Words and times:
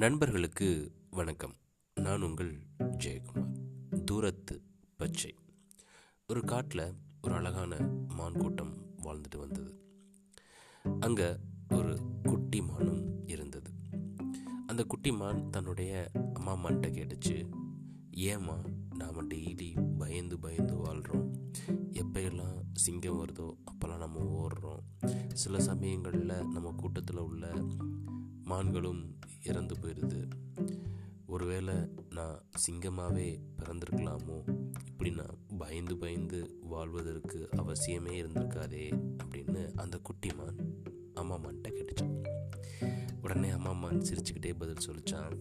நண்பர்களுக்கு 0.00 0.92
வணக்கம். 1.10 1.54
நான் 1.94 2.22
உங்கள் 2.22 2.62
ஜெயக்குமார். 2.78 4.04
தூரத்து 4.04 4.62
பச்சை. 4.96 5.34
ஒரு 6.28 6.44
காட்டில் 6.44 6.94
ஒரு 7.22 7.34
அழகான 7.34 7.76
மான் 8.08 8.32
கூட்டம் 8.32 8.94
வாழ்ந்துட்டு 9.02 9.38
வந்தது. 9.38 9.80
அங்கே 11.00 11.36
ஒரு 11.68 12.00
குட்டி 12.22 12.62
மானும் 12.62 13.26
இருந்தது. 13.26 13.70
அந்த 14.66 14.84
குட்டி 14.84 15.12
மான் 15.12 15.50
தன்னுடைய 15.50 16.10
அம்மா 16.32 16.56
மான்கிட்ட 16.56 16.98
கேட்டுச்சு 16.98 17.50
ஏம்மா 18.10 18.60
நாம் 18.94 19.30
டெய்லி 19.30 19.96
பயந்து 19.98 20.38
பயந்து 20.38 20.76
வாழ்கிறோம் 20.76 21.52
எப்போயெல்லாம் 21.92 22.64
சிங்கம் 22.72 23.24
வருதோ 23.24 23.54
அப்போல்லாம் 23.64 23.98
நம்ம 23.98 24.46
ஓடுறோம். 24.46 25.06
சில 25.32 25.60
சமயங்களில் 25.60 26.46
நம்ம 26.46 26.74
கூட்டத்தில் 26.76 27.18
உள்ள 27.18 27.54
மான்களும் 28.44 29.18
இறந்து 29.42 29.74
போயிடுது 29.74 30.30
ஒருவேளை 31.26 31.74
நான் 32.10 32.42
சிங்கமாகவே 32.70 33.40
பிறந்திருக்கலாமோ? 33.56 34.62
இப்படி 34.86 35.10
நான் 35.10 35.38
பயந்து 35.58 35.96
பயந்து 35.96 36.58
வாழ்வதற்கு 36.60 37.48
அவசியமே 37.56 38.22
இருந்திருக்காதே 38.22 39.14
அப்படின்னு 39.24 39.74
அந்த 39.74 40.00
குட்டிமான் 40.00 40.74
அம்மா 41.14 41.38
கேட்டுச்சான். 41.38 42.28
உடனே 43.22 43.50
அம்மா 43.50 43.72
மான் 43.72 43.98
சிரிச்சுக்கிட்டே 43.98 44.54
பதில் 44.58 44.86
சொல்லிச்சான். 44.86 45.38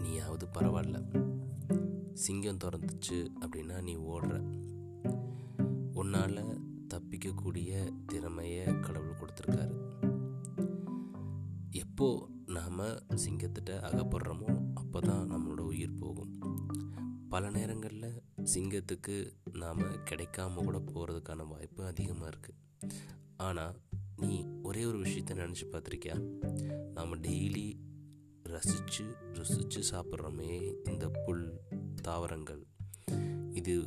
நீயாவது 0.00 0.46
பரவாயில்ல. 0.46 1.22
சிங்கம் 2.12 2.58
திறந்துச்சு 2.58 3.28
அப்படின்னா 3.40 3.82
நீ 3.82 3.96
ஓடுற. 3.96 4.42
உன்னால் 5.94 6.60
தப்பிக்கக்கூடிய 6.94 7.92
திறமையை 8.06 8.80
கடவுள் 8.80 9.14
கொடுத்துருக்காரு. 9.14 9.74
எப்போ 11.70 12.28
நம்ம 12.76 12.92
சிங்கத்திட்ட 13.14 13.72
அகப்படுறோமோ 13.88 14.72
அப்போ 14.74 15.00
தான் 15.00 15.30
நம்மளோட 15.30 15.60
உயிர் 15.60 15.98
போகும். 15.98 16.32
பல 17.28 17.50
நேரங்களில் 17.50 18.22
சிங்கத்துக்கு 18.54 19.32
நாம் 19.52 19.78
கிடைக்காம 19.78 20.54
கூட 20.54 20.78
போகிறதுக்கான 20.78 21.46
வாய்ப்பு 21.48 21.84
அதிகமாக 21.84 22.30
இருக்குது 22.30 22.90
ஆனால் 23.36 23.80
நீ 24.16 24.46
ஒரே 24.62 24.84
ஒரு 24.84 24.98
விஷயத்த 24.98 25.36
நினச்சி 25.42 25.66
பார்த்துருக்கியா? 25.70 26.16
நாம் 26.92 27.14
டெய்லி 27.14 27.74
ரசித்து 28.42 29.16
ருசித்து 29.32 29.82
சாப்பிட்றோமே 29.90 30.74
இந்த 30.90 31.08
புல் 31.08 31.60
தாவரங்கள். 32.02 32.66
இது 33.52 33.82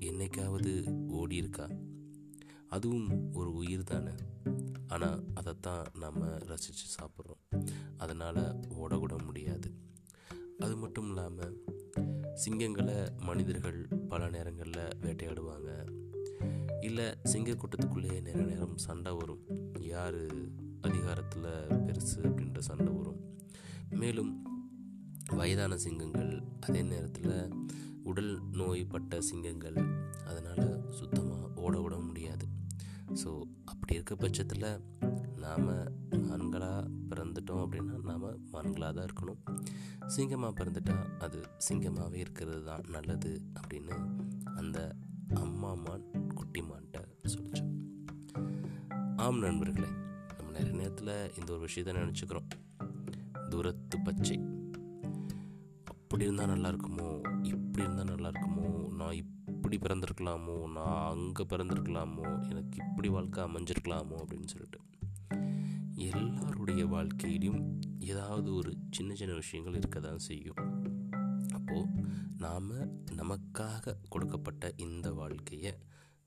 என்னைக்காவது 0.00 1.06
ஓடி 1.06 1.36
இருக்கா 1.36 1.68
அதுவும் 2.68 3.32
ஒரு 3.32 3.52
உயிர் 3.52 3.82
தானே. 3.82 4.10
ஆனால் 4.86 5.24
அதைத்தான் 5.34 5.86
நம்ம 5.94 6.38
ரசித்து 6.38 6.86
சாப்பிட்றோம். 7.00 7.27
அதனால் 7.98 8.60
ஓடக்கூட 8.80 9.24
முடியாது. 9.24 9.70
அது 10.58 10.76
மட்டும் 10.76 11.08
இல்லாமல் 11.08 11.64
சிங்கங்களை 12.46 13.18
மனிதர்கள் 13.18 13.86
பல 14.08 14.28
நேரங்களில் 14.28 14.88
வேட்டையாடுவாங்க. 15.00 15.96
இல்லை 16.80 17.04
சிங்க 17.22 17.50
கூட்டத்துக்குள்ளேயே 17.50 18.20
நிறைய 18.20 18.46
நேரம் 18.46 18.76
சண்டை 18.76 19.12
வரும். 19.12 19.42
யார் 19.78 20.20
அதிகாரத்தில் 20.80 21.48
பெருசு 21.86 22.20
அப்படின்ற 22.22 22.58
சண்டை 22.58 22.92
வரும். 22.94 23.20
மேலும் 23.90 24.46
வயதான 25.30 25.76
சிங்கங்கள் 25.76 26.42
அதே 26.60 26.82
நேரத்தில் 26.82 27.52
உடல் 28.02 28.50
நோய்பட்ட 28.50 29.20
சிங்கங்கள் 29.20 29.76
அதனால் 30.26 30.90
சுத்தமாக 30.90 31.48
ஓட 31.54 31.80
விட 31.80 31.96
முடியாது. 31.96 32.46
ஸோ 33.24 33.42
அப்படி 33.64 33.94
இருக்க 33.94 34.14
பட்சத்தில் 34.14 34.80
நாம் 35.34 35.68
மான்களாக 36.10 36.90
பிறந்துட்டோம் 37.10 37.62
அப்படின்னா 37.64 37.94
நாம் 38.02 38.26
மான்களாக 38.52 38.92
தான் 38.92 39.06
இருக்கணும். 39.08 39.40
சிங்கமாக 40.06 40.52
பிறந்துட்டா 40.58 40.96
அது 41.18 41.40
சிங்கமாகவே 41.68 42.14
இருக்கிறது 42.14 42.64
தான் 42.64 42.84
நல்லது 42.88 43.42
அப்படின்னு 43.60 43.96
அந்த 44.56 44.94
அம்மா 45.34 45.74
மான் 45.74 46.10
குட்டி 46.34 46.60
மான்கிட்ட 46.60 47.04
சொல்லிச்சோம் 47.24 47.72
ஆம் 49.16 49.38
நண்பர்களே 49.38 49.88
நம்ம 50.36 50.50
நிறைய 50.50 50.76
நேரத்தில் 50.76 51.32
இந்த 51.38 51.52
ஒரு 51.52 51.60
விஷயத்தை 51.60 52.02
நினச்சிக்கிறோம். 52.02 52.48
தூரத்து 53.50 53.98
பச்சை. 54.04 54.38
அப்படி 55.84 56.24
இருந்தால் 56.24 56.46
நல்லா 56.46 56.68
இருக்குமோ? 56.68 57.08
இப்படி 57.42 57.84
இருந்தால் 57.84 58.04
நல்லா 58.04 58.28
இருக்குமோ? 58.28 58.88
நான் 58.88 59.16
இப்படி 59.70 59.94
பிறந்திருக்கலாமோ? 59.94 60.72
நான் 60.72 61.10
அங்கே 61.10 61.44
பிறந்திருக்கலாமோ? 61.44 62.50
எனக்கு 62.50 62.84
இப்படி 62.90 63.08
வாழ்க்கை 63.08 63.44
அமைஞ்சிருக்கலாமோ? 63.44 64.24
அப்படின்னு 64.24 64.46
சொல்லிட்டு. 64.46 64.80
எல்லாருடைய 65.94 66.86
வாழ்க்கையிலையும் 66.86 67.80
ஏதாவது 67.98 68.54
ஒரு 68.54 68.76
சின்ன 68.90 69.14
சின்ன 69.14 69.34
விஷயங்கள் 69.34 69.74
இருக்க 69.74 70.00
தான் 70.00 70.18
செய்யும். 70.18 70.54
அப்போது 71.54 71.86
நாம் 72.38 72.70
நமக்காக 73.10 73.96
கொடுக்கப்பட்ட 74.08 74.72
இந்த 74.76 75.12
வாழ்க்கையை 75.12 75.74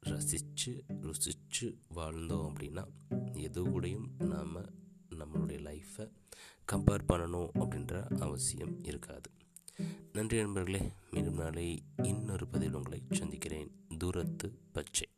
ரசித்து 0.00 0.84
ருசித்து 1.00 1.78
வாழ்ந்தோம் 1.94 2.52
அப்படின்னா 2.52 2.84
எது 3.32 3.64
கூடயும் 3.64 4.24
நாம் 4.24 4.56
நம்மளுடைய 5.10 5.60
லைஃப்பை 5.62 6.10
கம்பேர் 6.72 7.00
பண்ணணும் 7.12 7.48
அப்படின்ற 7.54 8.18
அவசியம் 8.20 8.84
இருக்காது. 8.84 9.30
நன்றி 10.12 10.36
நண்பர்களே 10.36 10.92
மீண்டும் 11.10 11.34
நாளை 11.34 11.82
இன்னொரு 12.02 12.46
பதில் 12.46 12.74
உங்களை 12.74 13.02
சந்திக்கிறேன். 13.10 13.70
தூரத்து 13.98 14.58
பச்சை. 14.72 15.08